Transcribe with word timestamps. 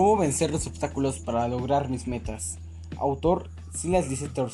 ¿Cómo 0.00 0.16
vencer 0.16 0.50
los 0.50 0.66
obstáculos 0.66 1.18
para 1.18 1.46
lograr 1.46 1.90
mis 1.90 2.06
metas? 2.06 2.58
Autor 2.96 3.50
Silas 3.74 4.08
Liceta 4.08 4.46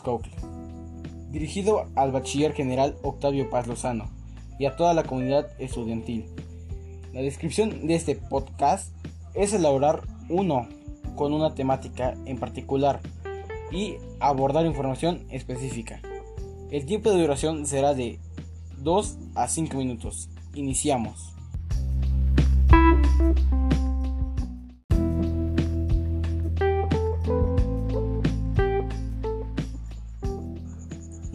Dirigido 1.31 1.87
al 1.95 2.11
Bachiller 2.11 2.53
General 2.53 2.97
Octavio 3.05 3.49
Paz 3.49 3.69
Lozano 3.69 4.11
y 4.59 4.67
a 4.67 4.75
toda 4.75 4.93
la 4.93 5.05
comunidad 5.05 5.47
estudiantil. 5.61 6.27
La 7.13 7.21
descripción 7.21 7.87
de 7.87 7.95
este 7.95 8.17
podcast 8.17 8.93
es 9.35 9.53
elaborar 9.53 10.03
uno 10.29 10.67
con 11.15 11.33
una 11.33 11.55
temática 11.55 12.15
en 12.25 12.41
particular 12.41 12.99
y 13.71 13.99
abordar 14.19 14.67
información 14.67 15.27
específica. 15.31 16.01
El 16.73 16.87
tiempo 16.87 17.13
de 17.13 17.21
duración 17.21 17.67
será 17.67 17.95
de 17.95 18.19
2 18.79 19.19
a 19.37 19.47
5 19.47 19.77
minutos. 19.77 20.29
Iniciamos. 20.55 21.36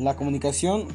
La 0.01 0.15
comunicación 0.15 0.87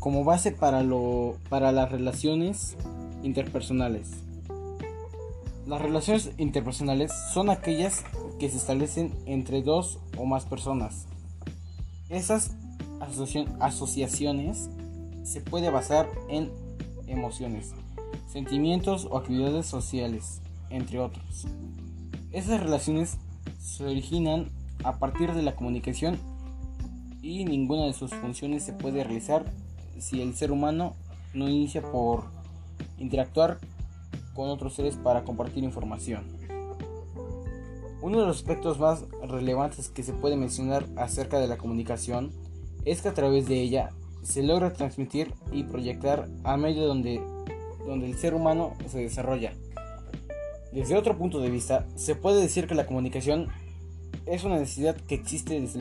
como 0.00 0.24
base 0.24 0.50
para, 0.50 0.82
lo, 0.82 1.36
para 1.48 1.70
las 1.70 1.92
relaciones 1.92 2.76
interpersonales. 3.22 4.10
Las 5.64 5.80
relaciones 5.80 6.32
interpersonales 6.38 7.12
son 7.32 7.50
aquellas 7.50 8.02
que 8.40 8.50
se 8.50 8.56
establecen 8.56 9.14
entre 9.26 9.62
dos 9.62 10.00
o 10.16 10.24
más 10.24 10.44
personas. 10.44 11.06
Esas 12.08 12.56
asociaciones 13.60 14.68
se 15.22 15.40
puede 15.40 15.70
basar 15.70 16.08
en 16.28 16.50
emociones, 17.06 17.74
sentimientos 18.26 19.06
o 19.08 19.18
actividades 19.18 19.66
sociales, 19.66 20.40
entre 20.68 20.98
otros. 20.98 21.46
Esas 22.32 22.60
relaciones 22.60 23.18
se 23.60 23.84
originan 23.84 24.50
a 24.82 24.98
partir 24.98 25.32
de 25.32 25.42
la 25.42 25.54
comunicación 25.54 26.18
y 27.22 27.44
ninguna 27.44 27.86
de 27.86 27.92
sus 27.92 28.12
funciones 28.14 28.62
se 28.62 28.72
puede 28.72 29.04
realizar 29.04 29.44
si 29.98 30.22
el 30.22 30.34
ser 30.34 30.52
humano 30.52 30.94
no 31.34 31.48
inicia 31.48 31.82
por 31.82 32.24
interactuar 32.98 33.58
con 34.34 34.48
otros 34.48 34.74
seres 34.74 34.96
para 34.96 35.24
compartir 35.24 35.64
información. 35.64 36.24
Uno 38.00 38.20
de 38.20 38.26
los 38.26 38.36
aspectos 38.36 38.78
más 38.78 39.04
relevantes 39.26 39.88
que 39.88 40.04
se 40.04 40.12
puede 40.12 40.36
mencionar 40.36 40.86
acerca 40.96 41.40
de 41.40 41.48
la 41.48 41.58
comunicación 41.58 42.30
es 42.84 43.02
que 43.02 43.08
a 43.08 43.14
través 43.14 43.48
de 43.48 43.60
ella 43.60 43.90
se 44.22 44.42
logra 44.42 44.72
transmitir 44.72 45.34
y 45.52 45.64
proyectar 45.64 46.28
a 46.44 46.56
medio 46.56 46.86
donde, 46.86 47.20
donde 47.86 48.06
el 48.06 48.16
ser 48.16 48.34
humano 48.34 48.74
se 48.86 49.00
desarrolla. 49.00 49.52
Desde 50.72 50.96
otro 50.96 51.16
punto 51.16 51.40
de 51.40 51.50
vista, 51.50 51.86
se 51.96 52.14
puede 52.14 52.40
decir 52.40 52.66
que 52.66 52.74
la 52.74 52.86
comunicación 52.86 53.48
es 54.30 54.44
una 54.44 54.58
necesidad 54.58 54.96
que 54.96 55.14
existe 55.14 55.60
desde 55.60 55.80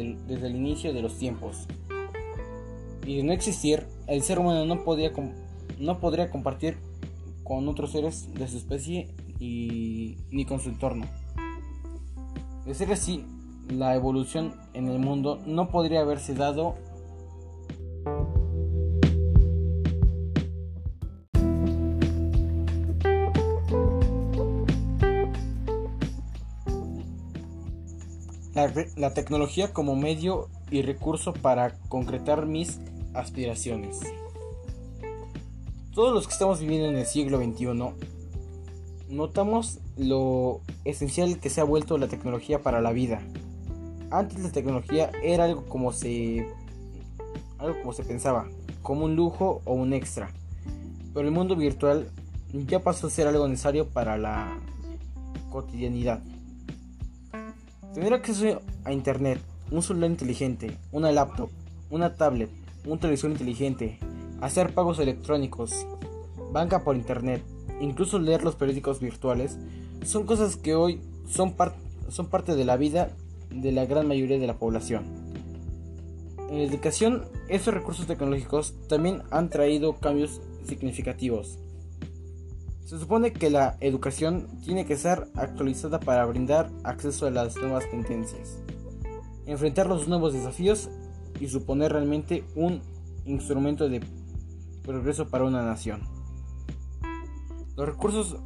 el, 0.00 0.26
desde 0.26 0.46
el, 0.46 0.56
inicio 0.56 0.92
de 0.92 1.02
los 1.02 1.18
tiempos. 1.18 1.66
Y 3.06 3.18
de 3.18 3.22
no 3.22 3.32
existir, 3.32 3.86
el 4.06 4.22
ser 4.22 4.38
humano 4.38 4.64
no, 4.64 4.82
podía, 4.84 5.12
no 5.78 6.00
podría 6.00 6.30
compartir 6.30 6.78
con 7.42 7.68
otros 7.68 7.92
seres 7.92 8.32
de 8.34 8.48
su 8.48 8.56
especie 8.56 9.08
y, 9.38 10.16
ni 10.30 10.44
con 10.46 10.60
su 10.60 10.70
entorno. 10.70 11.06
De 12.64 12.74
ser 12.74 12.90
así, 12.92 13.24
la 13.68 13.94
evolución 13.94 14.54
en 14.72 14.88
el 14.88 14.98
mundo 14.98 15.40
no 15.46 15.68
podría 15.68 16.00
haberse 16.00 16.34
dado 16.34 16.76
la, 28.54 29.14
tecnología 29.14 29.72
como 29.72 29.96
medio 29.96 30.48
y 30.70 30.82
recurso 30.82 31.32
para 31.32 31.74
concretar 31.88 32.46
mis 32.46 32.80
aspiraciones. 33.12 34.00
Todos 35.92 36.12
los 36.14 36.26
que 36.26 36.32
estamos 36.32 36.60
viviendo 36.60 36.88
en 36.88 36.96
el 36.96 37.06
siglo 37.06 37.38
XXI 37.38 37.66
notamos 39.08 39.78
lo 39.96 40.60
esencial 40.84 41.38
que 41.38 41.50
se 41.50 41.60
ha 41.60 41.64
vuelto 41.64 41.98
la 41.98 42.08
tecnología 42.08 42.62
para 42.62 42.80
la 42.80 42.92
vida. 42.92 43.20
Antes 44.10 44.40
la 44.40 44.50
tecnología 44.50 45.10
era 45.22 45.44
algo 45.44 45.64
como 45.66 45.92
se 45.92 46.48
algo 47.58 47.80
como 47.80 47.92
se 47.92 48.04
pensaba, 48.04 48.46
como 48.82 49.04
un 49.04 49.16
lujo 49.16 49.62
o 49.64 49.74
un 49.74 49.92
extra. 49.92 50.30
Pero 51.12 51.26
el 51.26 51.34
mundo 51.34 51.56
virtual 51.56 52.08
ya 52.52 52.80
pasó 52.80 53.06
a 53.06 53.10
ser 53.10 53.26
algo 53.26 53.48
necesario 53.48 53.88
para 53.88 54.16
la 54.18 54.58
cotidianidad. 55.50 56.20
Tener 57.94 58.12
acceso 58.12 58.60
a 58.84 58.92
internet, 58.92 59.40
un 59.70 59.80
celular 59.80 60.10
inteligente, 60.10 60.76
una 60.90 61.12
laptop, 61.12 61.48
una 61.90 62.16
tablet, 62.16 62.50
un 62.84 62.98
televisor 62.98 63.30
inteligente, 63.30 64.00
hacer 64.40 64.74
pagos 64.74 64.98
electrónicos, 64.98 65.86
banca 66.50 66.82
por 66.82 66.96
internet, 66.96 67.44
incluso 67.80 68.18
leer 68.18 68.42
los 68.42 68.56
periódicos 68.56 68.98
virtuales, 68.98 69.58
son 70.04 70.26
cosas 70.26 70.56
que 70.56 70.74
hoy 70.74 71.00
son, 71.28 71.54
parte 71.54 72.56
de 72.56 72.64
la 72.64 72.76
vida 72.76 73.10
de 73.50 73.70
la 73.70 73.86
gran 73.86 74.08
mayoría 74.08 74.40
de 74.40 74.48
la 74.48 74.58
población. 74.58 75.04
En 76.50 76.58
la 76.58 76.64
educación, 76.64 77.26
estos 77.48 77.74
recursos 77.74 78.08
tecnológicos 78.08 78.74
también 78.88 79.22
han 79.30 79.50
traído 79.50 80.00
cambios 80.00 80.40
significativos. 80.66 81.60
Se 82.84 82.98
supone 82.98 83.32
que 83.32 83.48
la 83.48 83.78
educación 83.80 84.46
tiene 84.62 84.84
que 84.84 84.96
ser 84.96 85.28
actualizada 85.36 86.00
para 86.00 86.26
brindar 86.26 86.70
acceso 86.82 87.26
a 87.26 87.30
las 87.30 87.56
nuevas 87.56 87.90
tendencias, 87.90 88.58
enfrentar 89.46 89.86
los 89.86 90.06
nuevos 90.06 90.34
desafíos 90.34 90.90
y 91.40 91.48
suponer 91.48 91.92
realmente 91.92 92.44
un 92.54 92.82
instrumento 93.24 93.88
de 93.88 94.02
progreso 94.82 95.28
para 95.28 95.44
una 95.44 95.64
nación. 95.64 96.02
Los 97.74 97.86
recursos 97.88 98.36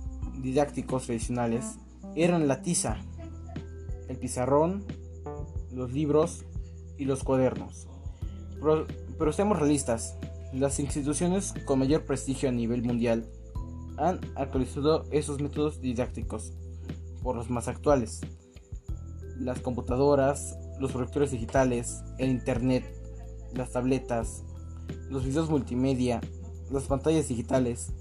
didácticos 0.41 1.07
tradicionales 1.07 1.77
eran 2.15 2.47
la 2.47 2.63
tiza, 2.63 2.99
el 4.09 4.19
pizarrón, 4.19 4.85
los 5.73 5.93
libros 5.93 6.45
y 6.97 7.07
los 7.07 7.25
cuadernos. 7.25 7.89
Pero, 8.61 8.87
pero 9.19 9.33
seamos 9.33 9.59
realistas, 9.59 10.17
las 10.53 10.79
instituciones 10.79 11.55
con 11.65 11.81
mayor 11.81 12.05
prestigio 12.05 12.49
a 12.49 12.53
nivel 12.53 12.83
mundial 12.83 13.29
han 13.99 14.21
actualizado 14.37 15.05
esos 15.11 15.41
métodos 15.41 15.81
didácticos 15.81 16.53
por 17.23 17.37
los 17.37 17.51
más 17.51 17.69
actuales. 17.69 18.21
Las 19.39 19.61
computadoras, 19.61 20.59
los 20.81 20.93
proyectores 20.93 21.31
digitales, 21.31 22.03
el 22.19 22.31
internet, 22.31 22.85
las 23.55 23.73
tabletas, 23.73 24.45
los 25.11 25.25
videos 25.25 25.51
multimedia, 25.51 26.21
las 26.71 26.85
pantallas 26.85 27.29
digitales, 27.29 27.93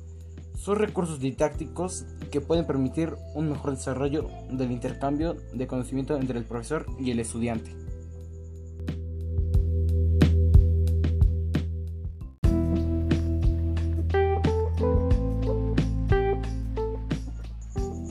son 0.56 0.78
recursos 0.78 1.20
didácticos 1.20 2.06
que 2.32 2.42
pueden 2.42 2.66
permitir 2.66 3.16
un 3.36 3.50
mejor 3.50 3.72
desarrollo 3.72 4.28
del 4.52 4.72
intercambio 4.72 5.36
de 5.54 5.68
conocimiento 5.68 6.18
entre 6.18 6.40
el 6.40 6.46
profesor 6.46 6.86
y 7.00 7.12
el 7.12 7.20
estudiante. 7.20 7.87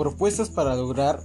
Propuestas 0.07 0.51
para 0.51 0.77
lograr 0.77 1.21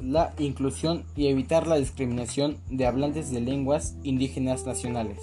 la 0.00 0.32
inclusión 0.38 1.04
y 1.16 1.26
evitar 1.26 1.66
la 1.66 1.74
discriminación 1.74 2.56
de 2.70 2.86
hablantes 2.86 3.32
de 3.32 3.40
lenguas 3.40 3.96
indígenas 4.04 4.64
nacionales. 4.64 5.18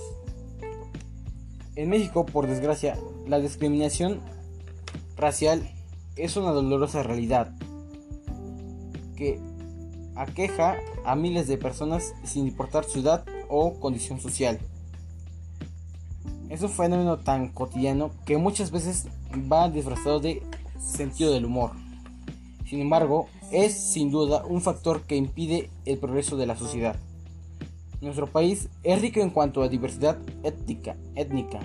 En 1.78 1.90
México, 1.90 2.26
por 2.26 2.46
desgracia, 2.46 3.00
la 3.26 3.40
discriminación 3.40 4.20
racial 5.16 5.66
es 6.18 6.36
una 6.36 6.52
dolorosa 6.52 7.04
realidad 7.04 7.56
que 9.16 9.40
aqueja 10.18 10.76
a 11.06 11.16
miles 11.16 11.48
de 11.48 11.58
personas 11.58 12.16
sin 12.26 12.48
importar 12.48 12.84
su 12.84 13.00
edad 13.00 13.24
o 13.48 13.80
condición 13.80 14.20
social. 14.20 14.60
Es 16.50 16.62
un 16.64 16.70
fenómeno 16.70 17.18
tan 17.20 17.48
cotidiano 17.48 18.12
que 18.26 18.36
muchas 18.36 18.72
veces 18.72 19.08
va 19.50 19.70
disfrazado 19.70 20.20
de 20.20 20.44
sentido 20.82 21.32
del 21.32 21.46
humor. 21.46 21.87
Sin 22.68 22.82
embargo, 22.82 23.28
es 23.52 23.74
sin 23.74 24.12
duda 24.12 24.44
un 24.46 24.62
factor 24.62 25.04
que 25.04 25.16
impide 25.16 25.70
el 25.86 25.98
progreso 25.98 26.36
de 26.36 26.46
la 26.46 26.58
sociedad. 26.58 26.98
Nuestro 28.02 28.28
país 28.28 28.68
es 28.84 29.02
rico 29.02 29.22
en 29.22 29.30
cuanto 29.30 29.64
a 29.64 29.70
diversidad 29.70 30.18
étnica. 30.44 30.98
étnica. 31.16 31.60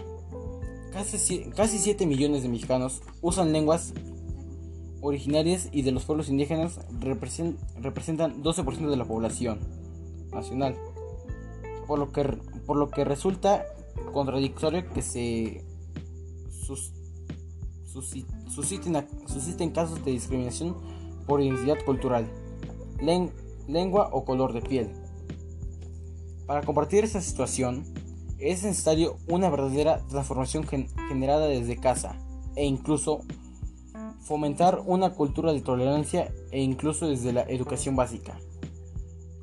Casi, 0.93 1.41
casi 1.57 1.79
7 1.79 2.07
millones 2.07 2.43
de 2.43 2.49
mexicanos 2.49 3.03
usan 3.21 3.53
lenguas 3.53 3.95
originarias 5.01 5.69
y 5.73 5.83
de 5.83 5.91
los 5.91 6.05
pueblos 6.05 6.29
indígenas 6.29 6.79
representan 7.01 8.43
12% 8.43 8.89
de 8.89 8.97
la 8.97 9.05
población 9.05 9.59
nacional. 10.33 10.77
Por 11.89 11.99
lo 11.99 12.13
que, 12.13 12.23
por 12.65 12.77
lo 12.77 12.91
que 12.91 13.05
resulta 13.05 13.67
contradictorio 14.13 14.89
que 14.93 15.03
se 15.03 15.65
susciten, 17.93 19.71
casos 19.71 20.05
de 20.05 20.13
discriminación 20.13 20.77
por 21.27 21.41
identidad 21.43 21.77
cultural. 21.85 22.27
lengua 23.69 24.11
o 24.13 24.25
color 24.25 24.53
de 24.53 24.61
piel. 24.61 24.91
Para 26.47 26.63
compartir 26.63 27.05
esta 27.05 27.21
situación, 27.21 27.85
es 28.39 28.65
necesario 28.65 29.17
una 29.29 29.49
verdadera 29.51 30.05
transformación 30.09 30.65
generada 31.09 31.47
desde 31.47 31.77
casa 31.77 32.17
e 32.57 32.65
incluso 32.65 33.21
fomentar 34.21 34.83
una 34.87 35.11
cultura 35.11 35.53
de 35.53 35.61
tolerancia 35.61 36.33
e 36.51 36.61
incluso 36.61 37.09
desde 37.09 37.33
la 37.33 37.43
educación 37.43 37.97
básica, 37.97 38.39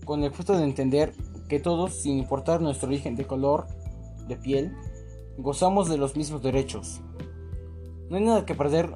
con 0.05 0.21
el 0.21 0.31
efecto 0.31 0.57
de 0.57 0.63
entender 0.63 1.13
que 1.47 1.59
todos, 1.59 1.95
sin 1.95 2.17
importar 2.17 2.61
nuestro 2.61 2.89
origen 2.89 3.15
de 3.15 3.25
color 3.25 3.67
de 4.27 4.35
piel, 4.35 4.75
gozamos 5.37 5.89
de 5.89 5.97
los 5.97 6.15
mismos 6.15 6.41
derechos. 6.41 7.01
No 8.09 8.17
hay 8.17 8.23
nada 8.23 8.45
que 8.45 8.55
perder 8.55 8.95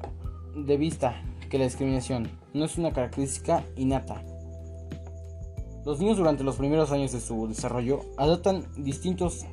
de 0.56 0.76
vista 0.76 1.22
que 1.48 1.58
la 1.58 1.64
discriminación 1.64 2.30
no 2.52 2.64
es 2.64 2.78
una 2.78 2.92
característica 2.92 3.64
innata. 3.76 4.24
Los 5.84 6.00
niños 6.00 6.16
durante 6.16 6.42
los 6.42 6.56
primeros 6.56 6.90
años 6.90 7.12
de 7.12 7.20
su 7.20 7.46
desarrollo 7.46 8.00
adoptan 8.16 8.66
distintos 8.76 9.46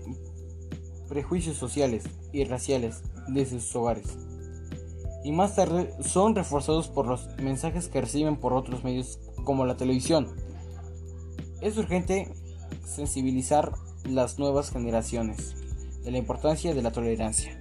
prejuicios 1.08 1.58
sociales 1.58 2.06
y 2.32 2.44
raciales 2.46 3.04
desde 3.28 3.60
sus 3.60 3.76
hogares. 3.76 4.18
Y 5.24 5.32
más 5.32 5.56
tarde 5.56 5.94
son 6.02 6.34
reforzados 6.34 6.88
por 6.88 7.06
los 7.06 7.28
mensajes 7.38 7.88
que 7.88 8.02
reciben 8.02 8.38
por 8.38 8.54
otros 8.54 8.84
medios 8.84 9.20
como 9.44 9.66
la 9.66 9.78
televisión. 9.78 10.28
Es 11.60 11.78
urgente 11.78 12.34
sensibilizar 12.86 13.74
las 14.06 14.40
nuevas 14.40 14.72
generaciones 14.72 15.56
de 16.04 16.12
la 16.12 16.18
importancia 16.18 16.74
de 16.74 16.82
la 16.82 16.92
tolerancia. 16.92 17.60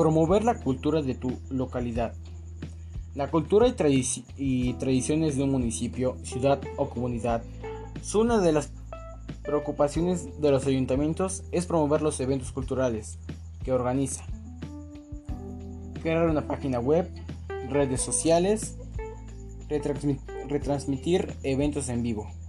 Promover 0.00 0.44
la 0.44 0.54
cultura 0.54 1.02
de 1.02 1.14
tu 1.14 1.38
localidad. 1.50 2.14
La 3.14 3.30
cultura 3.30 3.66
y, 3.68 4.72
tradiciones 4.78 5.36
de 5.36 5.42
un 5.42 5.50
municipio, 5.50 6.16
ciudad 6.22 6.58
o 6.78 6.88
comunidad 6.88 7.42
son 8.00 8.28
una 8.28 8.38
de 8.38 8.52
las 8.52 8.72
preocupaciones 9.42 10.40
de 10.40 10.52
los 10.52 10.66
ayuntamientos 10.66 11.42
es 11.52 11.66
promover 11.66 12.00
los 12.00 12.18
eventos 12.18 12.50
culturales 12.50 13.18
que 13.62 13.72
organiza. 13.72 14.24
Crear 16.00 16.30
una 16.30 16.48
página 16.48 16.80
web, 16.80 17.06
redes 17.68 18.00
sociales, 18.00 18.78
retransmitir 20.48 21.34
eventos 21.42 21.90
en 21.90 22.02
vivo. 22.02 22.39